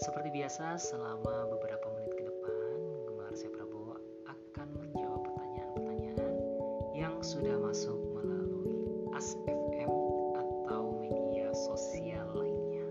Seperti 0.00 0.32
biasa, 0.32 0.80
selama 0.80 1.44
beberapa 1.52 1.92
menit 1.92 2.16
ke 2.16 2.24
depan, 2.24 2.76
Gemar 3.04 3.36
saya 3.36 3.52
Prabowo 3.52 4.00
akan 4.24 4.68
menjawab 4.80 5.20
pertanyaan-pertanyaan 5.28 6.34
yang 6.96 7.20
sudah 7.20 7.60
masuk 7.60 8.00
melalui 8.16 8.80
As 9.12 9.36
FM 9.44 9.92
atau 10.40 10.96
media 11.04 11.52
sosial 11.52 12.32
lainnya. 12.32 12.88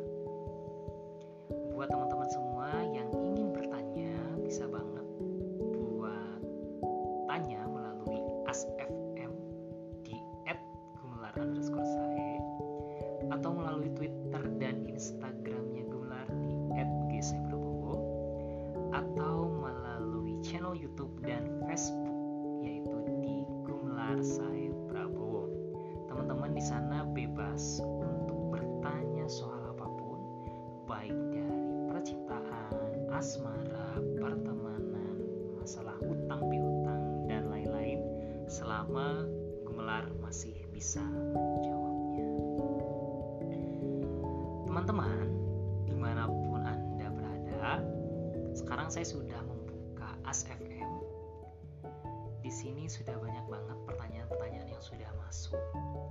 Buat 1.73 1.89
teman-teman 1.89 2.29
semua 2.29 2.69
yang 2.93 3.09
ingin 3.09 3.57
bertanya, 3.57 4.13
bisa 4.45 4.69
banget 4.69 5.07
buat 5.73 6.45
tanya 7.25 7.65
melalui 7.65 8.21
As 8.45 8.69
FM 8.77 9.33
di 10.05 10.13
atau 13.33 13.49
melalui 13.49 13.89
Twitter 13.97 14.43
dan 14.61 14.85
Instagramnya 14.85 15.48
YouTube 20.99 21.23
dan 21.23 21.47
Facebook 21.63 22.19
yaitu 22.59 22.91
di 23.23 23.47
Gumelar 23.63 24.19
Sae 24.19 24.67
Prabowo. 24.91 25.47
Teman-teman 26.11 26.51
di 26.51 26.59
sana 26.59 27.07
bebas 27.15 27.79
untuk 27.87 28.51
bertanya 28.51 29.23
soal 29.31 29.71
apa 29.71 29.87
pun, 29.87 30.19
baik 30.91 31.15
dari 31.31 31.71
percintaan, 31.87 33.07
asmara, 33.15 33.95
pertemanan, 34.19 35.23
masalah 35.63 35.95
hutang 36.03 36.43
piutang 36.51 37.23
dan 37.31 37.47
lain-lain 37.47 38.03
selama 38.51 39.23
Gumelar 39.63 40.03
masih 40.19 40.67
bisa 40.75 40.99
menjawabnya. 41.31 42.27
Teman-teman, 44.67 45.31
di 45.87 45.95
mana 45.95 46.27
pun 46.27 46.59
Anda 46.59 47.07
berada, 47.07 47.87
sekarang 48.51 48.91
saya 48.91 49.07
sudah 49.07 49.39
membuka 49.47 50.19
As 50.27 50.43
FM. 50.43 50.58
Di 52.49 52.57
sini 52.65 52.89
sudah 52.89 53.13
banyak 53.13 53.45
banget 53.45 53.77
pertanyaan-pertanyaan 53.85 54.73
yang 54.73 54.81
sudah 54.81 55.05
masuk. 55.21 55.61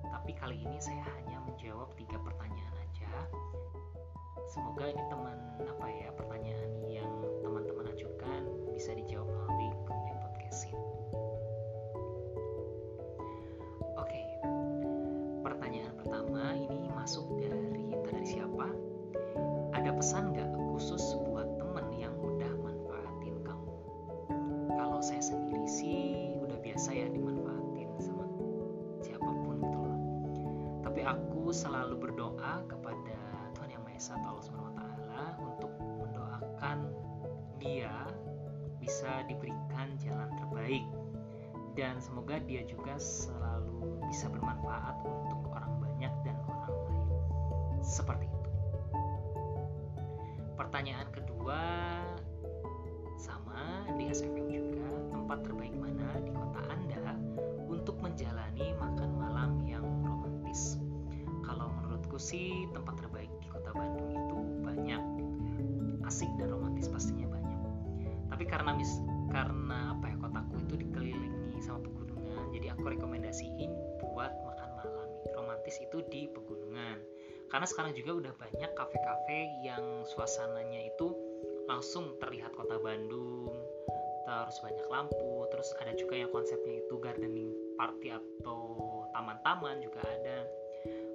Tapi 0.07 0.31
kali 0.39 0.63
ini 0.63 0.79
saya 0.79 1.03
hanya 1.19 1.43
menjawab 1.43 1.91
tiga 1.99 2.15
pertanyaan 2.15 2.79
aja. 2.79 3.11
Semoga 4.47 4.87
ini 4.87 5.03
teman 5.11 5.35
apa 5.67 5.87
ya 5.91 6.15
pertanyaan 6.15 6.71
yang 6.87 7.11
teman-teman 7.43 7.91
ajukan 7.91 8.47
bisa 8.71 8.95
dijawab 8.95 9.27
melalui 9.27 9.75
Gumlay 9.83 10.15
Podcast 10.23 10.71
ini. 10.71 10.87
Oke, 13.99 14.23
pertanyaan 15.43 15.99
pertama 15.99 16.55
ini 16.55 16.87
masuk 16.95 17.27
dari 17.35 17.99
dari 18.07 18.27
siapa. 18.31 18.71
Ada 19.75 19.91
pesan 19.91 20.39
nggak 20.39 20.55
khusus 20.55 21.03
buat 21.27 21.51
temen 21.59 21.99
yang 21.99 22.15
udah 22.15 22.55
manfaatin 22.63 23.43
kamu? 23.43 23.75
Kalau 24.79 25.03
saya 25.03 25.19
sendiri 25.19 25.67
sih 25.67 26.28
udah 26.79 26.87
biasa 26.87 26.95
ya 26.95 27.11
dimanfaatin 27.11 27.91
sama 27.99 28.23
siapa 29.03 29.27
pun 29.27 29.59
gitu 29.59 29.79
loh. 29.83 29.99
Tapi 30.87 31.03
aku 31.03 31.51
selalu 31.51 31.99
berdoa 31.99 32.63
kepada 32.71 33.19
Tuhan 33.59 33.75
Yang 33.75 33.83
Maha 33.83 33.99
Esa 33.99 34.15
Allah 34.15 34.71
taala 34.79 35.25
untuk 35.43 35.75
mendoakan 35.75 36.87
dia 37.59 37.91
bisa 38.79 39.27
diberikan 39.27 39.99
jalan 39.99 40.31
terbaik 40.39 40.87
dan 41.75 41.99
semoga 41.99 42.39
dia 42.47 42.63
juga 42.63 42.95
selalu 42.95 43.99
bisa 44.07 44.31
bermanfaat 44.31 45.03
untuk 45.03 45.51
orang 45.51 45.83
banyak 45.83 46.15
dan 46.23 46.39
orang 46.47 46.79
lain. 46.95 47.11
Seperti 47.83 48.31
itu. 48.31 48.51
Pertanyaan 50.55 51.11
kedua 51.11 51.59
sama 53.19 53.83
di 53.99 54.07
SFM 54.15 54.47
juga, 54.47 54.87
tempat 55.11 55.43
terbaik 55.43 55.75
mana 55.75 56.23
di 56.23 56.38
menjalani 58.19 58.75
makan 58.83 59.11
malam 59.15 59.51
yang 59.63 59.87
romantis? 60.03 60.75
Kalau 61.47 61.71
menurutku 61.71 62.19
sih 62.19 62.67
tempat 62.75 62.99
terbaik 62.99 63.31
di 63.39 63.47
kota 63.47 63.71
Bandung 63.71 64.11
itu 64.11 64.39
banyak 64.67 64.99
ya. 64.99 65.27
Asik 66.03 66.27
dan 66.35 66.51
romantis 66.51 66.91
pastinya 66.91 67.31
banyak. 67.31 67.63
Tapi 68.27 68.43
karena 68.51 68.75
mis 68.75 68.91
karena 69.31 69.95
apa 69.95 70.11
ya 70.11 70.19
kotaku 70.19 70.59
itu 70.67 70.75
dikelilingi 70.83 71.63
sama 71.63 71.79
pegunungan, 71.87 72.51
jadi 72.59 72.75
aku 72.75 72.91
rekomendasiin 72.91 73.71
buat 74.03 74.35
makan 74.35 74.71
malam 74.83 75.09
romantis 75.39 75.79
itu 75.79 76.03
di 76.11 76.27
pegunungan. 76.27 76.99
Karena 77.55 77.71
sekarang 77.71 77.95
juga 77.95 78.19
udah 78.19 78.33
banyak 78.35 78.71
kafe-kafe 78.75 79.63
yang 79.63 80.03
suasananya 80.11 80.91
itu 80.91 81.15
langsung 81.71 82.19
terlihat 82.19 82.51
kota 82.59 82.83
Bandung, 82.83 83.55
terus 84.27 84.59
banyak 84.59 84.87
lampu, 84.91 85.47
terus 85.55 85.71
ada 85.79 85.95
juga 85.95 86.19
yang 86.19 86.35
konsepnya 86.35 86.78
party 87.89 88.13
atau 88.13 88.61
taman-taman 89.17 89.81
juga 89.81 90.05
ada. 90.05 90.45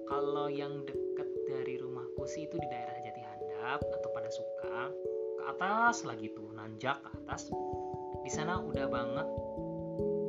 Kalau 0.10 0.50
yang 0.50 0.82
deket 0.90 1.30
dari 1.46 1.78
rumahku 1.78 2.26
sih 2.26 2.50
itu 2.50 2.58
di 2.58 2.66
daerah 2.66 2.98
Jati 2.98 3.22
Handap 3.22 3.86
atau 3.86 4.10
pada 4.10 4.30
suka 4.34 4.90
ke 5.38 5.44
atas 5.54 6.02
lagi 6.02 6.34
tuh 6.34 6.50
nanjak 6.58 6.98
ke 6.98 7.10
atas. 7.22 7.54
Di 8.26 8.32
sana 8.34 8.58
udah 8.58 8.90
banget 8.90 9.28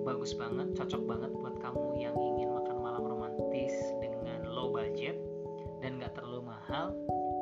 bagus 0.04 0.36
banget, 0.36 0.76
cocok 0.76 1.02
banget 1.08 1.32
buat 1.32 1.56
kamu 1.64 1.96
yang 1.96 2.12
ingin 2.12 2.52
makan 2.52 2.76
malam 2.76 3.08
romantis 3.08 3.72
dengan 4.04 4.44
low 4.44 4.68
budget 4.68 5.16
dan 5.80 5.96
gak 5.96 6.12
terlalu 6.12 6.44
mahal 6.44 6.92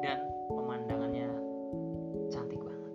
dan 0.06 0.22
pemandangannya 0.46 1.26
cantik 2.30 2.62
banget. 2.62 2.94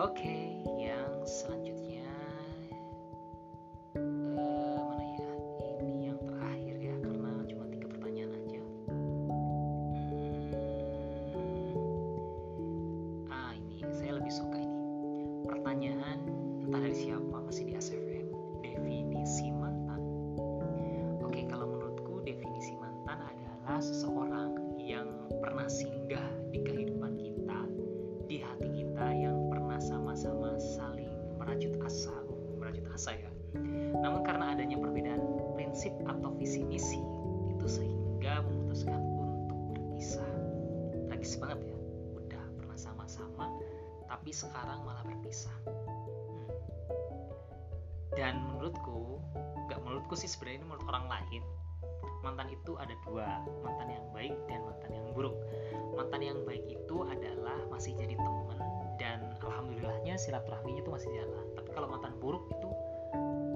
Oke, 0.00 0.56
yang 0.80 1.20
selanjutnya 1.28 1.63
adalah 23.64 23.80
seseorang 23.80 24.76
yang 24.76 25.08
pernah 25.40 25.64
singgah 25.72 26.28
di 26.52 26.60
kehidupan 26.60 27.16
kita, 27.16 27.64
di 28.28 28.44
hati 28.44 28.68
kita 28.68 29.08
yang 29.08 29.48
pernah 29.48 29.80
sama-sama 29.80 30.60
saling 30.60 31.08
merajut 31.40 31.72
asa, 31.80 32.12
oh, 32.28 32.60
merajut 32.60 32.84
asa 32.92 33.16
ya. 33.16 33.32
Namun 34.04 34.20
karena 34.20 34.52
adanya 34.52 34.76
perbedaan 34.76 35.56
prinsip 35.56 35.96
atau 36.04 36.36
visi 36.36 36.60
misi, 36.60 37.00
itu 37.56 37.64
sehingga 37.64 38.44
memutuskan 38.44 39.00
untuk 39.00 39.56
berpisah. 39.72 40.28
Tragis 41.08 41.40
banget 41.40 41.64
ya, 41.64 41.76
udah 42.20 42.44
pernah 42.60 42.76
sama-sama, 42.76 43.48
tapi 44.12 44.28
sekarang 44.28 44.84
malah 44.84 45.08
berpisah. 45.08 45.56
Hmm. 45.64 46.52
Dan 48.12 48.44
menurutku, 48.44 49.24
nggak 49.72 49.80
menurutku 49.80 50.20
sih 50.20 50.28
sebenarnya 50.28 50.60
ini 50.60 50.66
menurut 50.68 50.84
orang 50.84 51.08
lain, 51.08 51.40
mantan 52.24 52.48
itu 52.48 52.72
ada 52.80 52.96
dua, 53.04 53.44
mantan 53.60 53.92
yang 53.92 54.04
baik 54.16 54.32
dan 54.48 54.64
mantan 54.64 54.90
yang 54.96 55.06
buruk. 55.12 55.36
Mantan 55.92 56.20
yang 56.24 56.40
baik 56.48 56.64
itu 56.64 56.96
adalah 57.04 57.60
masih 57.68 57.92
jadi 58.00 58.16
temen 58.16 58.58
dan 58.96 59.36
alhamdulillahnya 59.44 60.16
silaturahminya 60.16 60.80
itu 60.80 60.90
masih 60.90 61.10
jalan. 61.12 61.44
Tapi 61.52 61.68
kalau 61.76 61.92
mantan 61.92 62.16
buruk 62.16 62.48
itu 62.48 62.70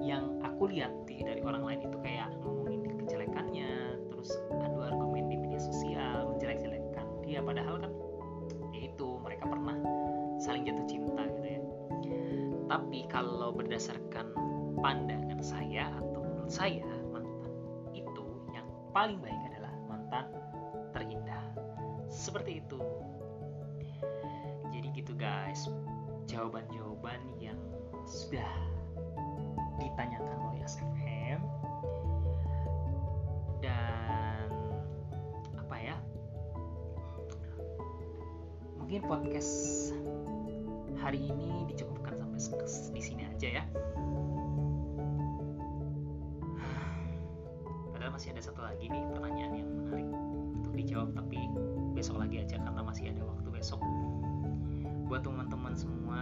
yang 0.05 0.37
aku 0.45 0.69
lihat 0.69 0.93
di, 1.09 1.25
dari 1.25 1.41
orang 1.41 1.65
lain 1.65 1.81
itu 1.89 1.97
kayak 2.05 2.29
ngomongin 2.45 2.85
kejelekannya, 3.03 3.97
terus 4.13 4.29
adu 4.61 4.85
argumen 4.85 5.27
di 5.27 5.35
media 5.41 5.59
sosial, 5.59 6.29
menjelek-jelekkan 6.29 7.05
dia. 7.25 7.41
Padahal 7.41 7.81
kan 7.81 7.91
ya 8.71 8.85
itu 8.85 9.17
mereka 9.25 9.49
pernah 9.49 9.75
saling 10.37 10.63
jatuh 10.69 10.85
cinta 10.85 11.25
gitu 11.25 11.47
ya. 11.57 11.61
Tapi 12.69 13.09
kalau 13.09 13.49
berdasarkan 13.49 14.29
pandangan 14.79 15.41
saya 15.41 15.89
atau 15.99 16.21
menurut 16.21 16.53
saya 16.53 16.88
paling 18.93 19.21
baik 19.21 19.37
adalah 19.53 19.73
mantan 19.85 20.25
terindah. 20.93 21.45
Seperti 22.09 22.61
itu. 22.65 22.79
Jadi 24.73 24.87
gitu 24.97 25.13
guys, 25.13 25.69
jawaban-jawaban 26.25 27.21
yang 27.37 27.57
sudah 28.09 28.49
ditanyakan 29.77 30.37
oleh 30.49 30.65
SFM 30.65 31.39
dan 33.61 34.49
apa 35.57 35.75
ya? 35.77 35.95
Mungkin 38.81 39.05
podcast 39.05 39.93
hari 40.97 41.29
ini 41.29 41.69
dicukupkan 41.69 42.17
sampai 42.39 42.65
di 42.95 43.01
sini 43.03 43.23
aja 43.27 43.61
ya. 43.61 43.63
Padahal 48.09 48.25
masih 48.25 48.33
ada 48.33 48.41
satu 48.41 48.61
lagi 48.65 48.85
nih 48.89 49.05
pertanyaan 49.05 49.53
yang 49.53 49.69
menarik 49.69 50.09
untuk 50.57 50.73
dijawab 50.73 51.09
tapi 51.13 51.37
besok 51.93 52.17
lagi 52.17 52.41
aja 52.41 52.57
karena 52.57 52.81
masih 52.81 53.13
ada 53.13 53.21
waktu 53.21 53.49
besok. 53.53 53.77
Buat 55.05 55.29
teman-teman 55.29 55.77
semua 55.77 56.21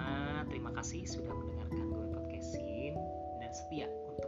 terima 0.52 0.76
kasih 0.76 1.08
sudah 1.08 1.32
mendengarkan 1.32 1.88
gue 1.88 2.06
podcastin 2.12 2.92
dan 3.40 3.52
setia 3.56 3.88
untuk 4.04 4.28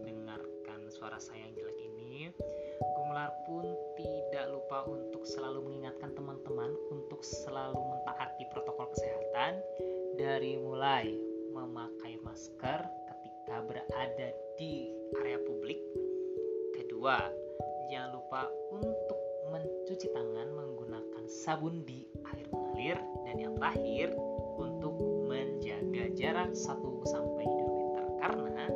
mendengarkan 0.00 0.88
suara 0.88 1.20
saya 1.20 1.52
yang 1.52 1.60
jelek 1.60 1.76
ini. 1.84 2.32
Gumelar 2.96 3.28
pun 3.44 3.68
tidak 4.00 4.48
lupa 4.48 4.88
untuk 4.88 5.28
selalu 5.28 5.60
mengingatkan 5.68 6.16
teman-teman 6.16 6.72
untuk 6.88 7.20
selalu 7.20 7.76
mentaati 7.76 8.48
protokol 8.56 8.88
kesehatan 8.96 9.60
dari 10.16 10.56
mulai 10.56 11.12
memakai 11.52 12.16
masker 12.24 12.80
ketika 13.04 13.68
berada 13.68 14.32
di 14.56 14.88
area 15.20 15.36
publik 15.44 15.76
kedua 17.00 17.32
jangan 17.88 18.12
lupa 18.12 18.44
untuk 18.76 19.16
mencuci 19.48 20.12
tangan 20.12 20.52
menggunakan 20.52 21.24
sabun 21.32 21.80
di 21.88 22.04
air 22.28 22.44
mengalir. 22.52 23.00
Dan 23.24 23.40
yang 23.40 23.56
terakhir 23.56 24.12
untuk 24.60 24.92
menjaga 25.24 26.12
jarak 26.12 26.52
1 26.52 26.60
sampai 27.08 27.44
2 27.48 27.56
meter. 27.80 28.04
Karena 28.20 28.68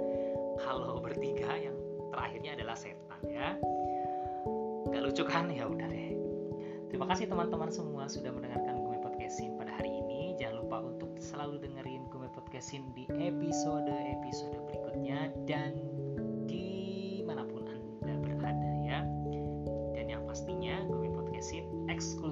kalau 0.56 0.96
bertiga 1.04 1.52
yang 1.52 1.76
terakhirnya 2.16 2.56
adalah 2.56 2.72
setan 2.80 3.20
ya. 3.28 3.60
Gak 4.88 5.02
lucu 5.04 5.20
kan? 5.28 5.52
Ya 5.52 5.68
udah 5.68 5.84
deh. 5.84 6.16
Terima 6.88 7.04
kasih 7.04 7.28
teman-teman 7.28 7.68
semua 7.68 8.08
sudah 8.08 8.32
mendengarkan 8.32 8.88
gue 8.88 9.04
podcastin 9.04 9.52
pada 9.60 9.76
hari 9.76 9.92
ini. 10.00 10.32
Jangan 10.40 10.64
lupa 10.64 10.80
untuk 10.80 11.12
selalu 11.20 11.60
dengerin 11.60 12.08
gue 12.08 12.28
podcastin 12.32 12.88
di 12.96 13.04
episode 13.20 13.92
episode 13.92 14.56
berikutnya. 14.64 15.28
Dan 15.44 15.93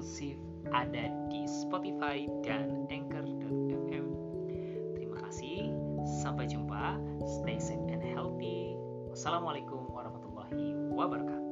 eksklusif 0.03 0.35
ada 0.75 1.07
di 1.31 1.47
Spotify 1.47 2.27
dan 2.43 2.83
Anchor.fm. 2.91 4.05
Terima 4.99 5.17
kasih, 5.23 5.71
sampai 6.19 6.43
jumpa, 6.51 6.99
stay 7.23 7.55
safe 7.55 7.87
and 7.87 8.03
healthy. 8.03 8.75
Wassalamualaikum 9.15 9.87
warahmatullahi 9.95 10.91
wabarakatuh. 10.91 11.42